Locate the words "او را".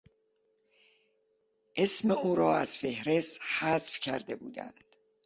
2.11-2.57